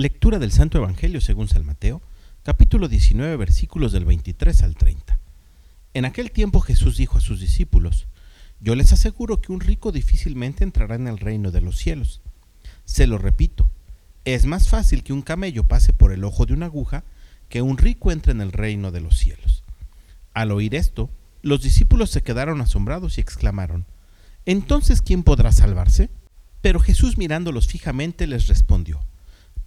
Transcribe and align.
Lectura 0.00 0.38
del 0.38 0.50
Santo 0.50 0.78
Evangelio 0.78 1.20
según 1.20 1.48
San 1.48 1.66
Mateo, 1.66 2.00
capítulo 2.42 2.88
19, 2.88 3.36
versículos 3.36 3.92
del 3.92 4.06
23 4.06 4.62
al 4.62 4.74
30. 4.74 5.20
En 5.92 6.06
aquel 6.06 6.30
tiempo 6.30 6.62
Jesús 6.62 6.96
dijo 6.96 7.18
a 7.18 7.20
sus 7.20 7.38
discípulos, 7.38 8.06
Yo 8.60 8.74
les 8.76 8.94
aseguro 8.94 9.42
que 9.42 9.52
un 9.52 9.60
rico 9.60 9.92
difícilmente 9.92 10.64
entrará 10.64 10.94
en 10.94 11.06
el 11.06 11.18
reino 11.18 11.50
de 11.50 11.60
los 11.60 11.76
cielos. 11.76 12.22
Se 12.86 13.06
lo 13.06 13.18
repito, 13.18 13.68
es 14.24 14.46
más 14.46 14.70
fácil 14.70 15.02
que 15.02 15.12
un 15.12 15.20
camello 15.20 15.64
pase 15.64 15.92
por 15.92 16.12
el 16.12 16.24
ojo 16.24 16.46
de 16.46 16.54
una 16.54 16.64
aguja 16.64 17.04
que 17.50 17.60
un 17.60 17.76
rico 17.76 18.10
entre 18.10 18.32
en 18.32 18.40
el 18.40 18.52
reino 18.52 18.92
de 18.92 19.02
los 19.02 19.18
cielos. 19.18 19.64
Al 20.32 20.50
oír 20.50 20.76
esto, 20.76 21.10
los 21.42 21.60
discípulos 21.60 22.08
se 22.08 22.22
quedaron 22.22 22.62
asombrados 22.62 23.18
y 23.18 23.20
exclamaron, 23.20 23.84
Entonces, 24.46 25.02
¿quién 25.02 25.24
podrá 25.24 25.52
salvarse? 25.52 26.08
Pero 26.62 26.80
Jesús 26.80 27.18
mirándolos 27.18 27.66
fijamente 27.66 28.26
les 28.26 28.46
respondió, 28.46 29.02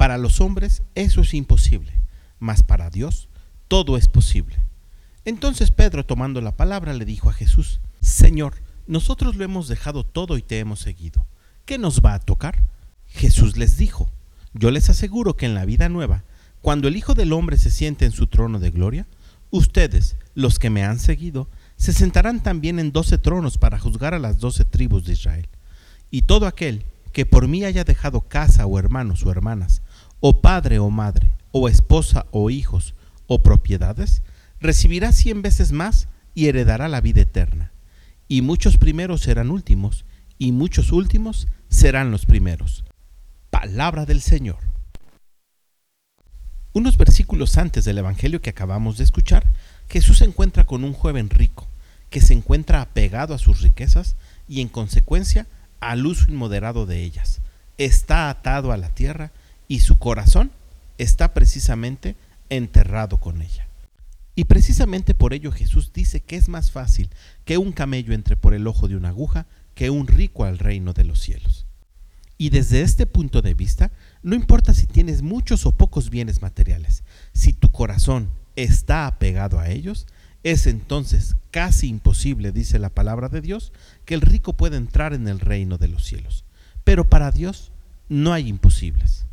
Para 0.03 0.17
los 0.17 0.41
hombres 0.41 0.83
eso 0.95 1.21
es 1.21 1.33
imposible, 1.33 1.93
mas 2.37 2.61
para 2.61 2.89
Dios 2.89 3.29
todo 3.69 3.95
es 3.95 4.09
posible. 4.09 4.57
Entonces 5.23 5.71
Pedro, 5.71 6.05
tomando 6.05 6.41
la 6.41 6.57
palabra, 6.57 6.91
le 6.91 7.05
dijo 7.05 7.29
a 7.29 7.33
Jesús, 7.33 7.79
Señor, 8.01 8.55
nosotros 8.85 9.37
lo 9.37 9.45
hemos 9.45 9.69
dejado 9.69 10.05
todo 10.05 10.37
y 10.37 10.41
te 10.41 10.59
hemos 10.59 10.81
seguido. 10.81 11.25
¿Qué 11.63 11.77
nos 11.77 12.01
va 12.01 12.15
a 12.15 12.19
tocar? 12.19 12.63
Jesús 13.07 13.55
les 13.55 13.77
dijo, 13.77 14.11
Yo 14.53 14.71
les 14.71 14.89
aseguro 14.89 15.37
que 15.37 15.45
en 15.45 15.55
la 15.55 15.63
vida 15.63 15.87
nueva, 15.87 16.25
cuando 16.61 16.89
el 16.89 16.97
Hijo 16.97 17.13
del 17.13 17.31
Hombre 17.31 17.55
se 17.55 17.71
siente 17.71 18.03
en 18.03 18.11
su 18.11 18.27
trono 18.27 18.59
de 18.59 18.71
gloria, 18.71 19.07
ustedes, 19.51 20.17
los 20.35 20.59
que 20.59 20.69
me 20.69 20.83
han 20.83 20.99
seguido, 20.99 21.47
se 21.77 21.93
sentarán 21.93 22.43
también 22.43 22.77
en 22.79 22.91
doce 22.91 23.17
tronos 23.17 23.57
para 23.57 23.79
juzgar 23.79 24.13
a 24.13 24.19
las 24.19 24.39
doce 24.39 24.65
tribus 24.65 25.05
de 25.05 25.13
Israel. 25.13 25.47
Y 26.11 26.23
todo 26.23 26.45
aquel 26.45 26.83
que 27.13 27.25
por 27.25 27.47
mí 27.47 27.63
haya 27.63 27.85
dejado 27.85 28.21
casa 28.21 28.65
o 28.65 28.77
hermanos 28.77 29.23
o 29.23 29.31
hermanas, 29.31 29.81
o 30.25 30.39
padre 30.39 30.79
o 30.79 30.89
madre, 30.89 31.31
o 31.51 31.67
esposa 31.67 32.27
o 32.31 32.49
hijos, 32.49 32.95
o 33.27 33.43
propiedades, 33.43 34.21
recibirá 34.61 35.11
cien 35.11 35.41
veces 35.41 35.73
más 35.73 36.07
y 36.33 36.47
heredará 36.47 36.87
la 36.87 37.01
vida 37.01 37.19
eterna. 37.19 37.73
Y 38.29 38.41
muchos 38.41 38.77
primeros 38.77 39.19
serán 39.19 39.51
últimos, 39.51 40.05
y 40.37 40.53
muchos 40.53 40.93
últimos 40.93 41.49
serán 41.67 42.09
los 42.09 42.25
primeros. 42.25 42.85
Palabra 43.49 44.05
del 44.05 44.21
Señor. 44.21 44.59
Unos 46.71 46.95
versículos 46.95 47.57
antes 47.57 47.83
del 47.83 47.97
Evangelio 47.97 48.41
que 48.41 48.51
acabamos 48.51 48.97
de 48.97 49.03
escuchar, 49.03 49.51
Jesús 49.89 50.19
se 50.19 50.25
encuentra 50.25 50.65
con 50.65 50.85
un 50.85 50.93
joven 50.93 51.29
rico, 51.29 51.67
que 52.09 52.21
se 52.21 52.33
encuentra 52.33 52.79
apegado 52.79 53.33
a 53.33 53.39
sus 53.39 53.59
riquezas 53.59 54.15
y 54.47 54.61
en 54.61 54.69
consecuencia 54.69 55.47
al 55.81 56.05
uso 56.05 56.31
inmoderado 56.31 56.85
de 56.85 57.03
ellas. 57.03 57.41
Está 57.77 58.29
atado 58.29 58.71
a 58.71 58.77
la 58.77 58.87
tierra 58.87 59.33
y 59.73 59.79
su 59.79 59.97
corazón 59.97 60.51
está 60.99 61.33
precisamente 61.33 62.15
enterrado 62.49 63.19
con 63.19 63.41
ella. 63.41 63.67
Y 64.35 64.43
precisamente 64.43 65.15
por 65.15 65.33
ello 65.33 65.51
Jesús 65.51 65.91
dice 65.91 66.19
que 66.19 66.35
es 66.35 66.47
más 66.47 66.69
fácil 66.69 67.09
que 67.43 67.57
un 67.57 67.71
camello 67.71 68.13
entre 68.13 68.35
por 68.35 68.53
el 68.53 68.67
ojo 68.67 68.87
de 68.87 68.97
una 68.97 69.09
aguja 69.09 69.47
que 69.73 69.89
un 69.89 70.05
rico 70.05 70.45
al 70.45 70.59
reino 70.59 70.93
de 70.93 71.05
los 71.05 71.19
cielos. 71.19 71.65
Y 72.37 72.51
desde 72.51 72.83
este 72.83 73.07
punto 73.07 73.41
de 73.41 73.55
vista, 73.55 73.91
no 74.21 74.35
importa 74.35 74.75
si 74.75 74.85
tienes 74.85 75.23
muchos 75.23 75.65
o 75.65 75.71
pocos 75.71 76.11
bienes 76.11 76.43
materiales, 76.43 77.03
si 77.33 77.51
tu 77.51 77.69
corazón 77.69 78.29
está 78.55 79.07
apegado 79.07 79.57
a 79.59 79.69
ellos, 79.71 80.05
es 80.43 80.67
entonces 80.67 81.35
casi 81.49 81.87
imposible, 81.87 82.51
dice 82.51 82.77
la 82.77 82.91
palabra 82.91 83.27
de 83.27 83.41
Dios, 83.41 83.73
que 84.05 84.13
el 84.13 84.21
rico 84.21 84.53
pueda 84.53 84.77
entrar 84.77 85.15
en 85.15 85.27
el 85.27 85.39
reino 85.39 85.79
de 85.79 85.87
los 85.87 86.03
cielos. 86.03 86.45
Pero 86.83 87.09
para 87.09 87.31
Dios 87.31 87.71
no 88.07 88.33
hay 88.33 88.47
imposibles. 88.49 89.25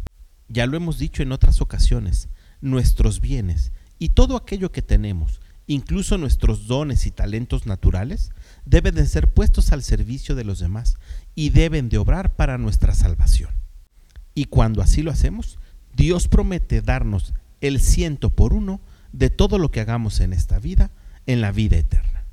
Ya 0.53 0.67
lo 0.67 0.77
hemos 0.77 0.99
dicho 0.99 1.23
en 1.23 1.31
otras 1.31 1.61
ocasiones, 1.61 2.29
nuestros 2.61 3.21
bienes 3.21 3.71
y 4.01 4.09
todo 4.09 4.37
aquello 4.37 4.73
que 4.73 4.83
tenemos, 4.83 5.41
incluso 5.69 6.19
nuestros 6.19 6.67
dones 6.67 7.07
y 7.07 7.13
talentos 7.13 7.67
naturales, 7.67 8.33
deben 8.65 8.97
de 8.97 9.07
ser 9.07 9.33
puestos 9.33 9.71
al 9.71 9.85
servicio 9.85 10.35
de 10.35 10.43
los 10.43 10.59
demás 10.59 10.97
y 11.37 11.51
deben 11.51 11.89
de 11.89 11.99
obrar 11.99 12.35
para 12.35 12.59
nuestra 12.59 12.95
salvación. 12.95 13.51
Y 14.35 14.47
cuando 14.47 14.83
así 14.83 15.03
lo 15.03 15.13
hacemos, 15.13 15.61
Dios 15.95 16.27
promete 16.27 16.83
darnos 16.83 17.33
el 17.61 17.81
ciento 17.81 18.31
por 18.31 18.53
uno 18.53 18.81
de 19.13 19.31
todo 19.31 19.57
lo 19.57 19.71
que 19.71 19.81
hagamos 19.81 20.19
en 20.19 20.33
esta 20.33 20.59
vida 20.59 20.91
en 21.27 21.41
la 21.41 21.53
vida 21.53 21.77
eterna. 21.77 22.25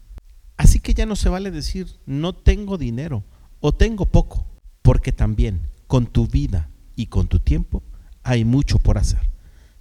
Así 0.57 0.79
que 0.79 0.95
ya 0.95 1.05
no 1.05 1.15
se 1.15 1.29
vale 1.29 1.51
decir 1.51 1.87
no 2.07 2.33
tengo 2.33 2.79
dinero 2.79 3.23
o 3.59 3.75
tengo 3.75 4.07
poco, 4.07 4.43
porque 4.81 5.11
también 5.11 5.69
con 5.85 6.07
tu 6.07 6.25
vida 6.25 6.71
y 6.95 7.07
con 7.07 7.27
tu 7.27 7.39
tiempo 7.39 7.83
hay 8.27 8.43
mucho 8.43 8.77
por 8.77 8.97
hacer. 8.97 9.21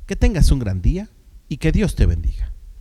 Que 0.06 0.14
tengas 0.14 0.52
un 0.52 0.60
gran 0.60 0.80
día 0.80 1.08
y 1.48 1.56
que 1.56 1.72
Dios 1.72 1.96
te 1.96 2.06
bendiga. 2.06 2.52